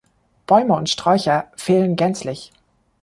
Bäume 0.47 0.73
und 0.73 0.89
Sträucher 0.89 1.51
fehlen 1.57 1.95
gänzlich. 1.95 2.51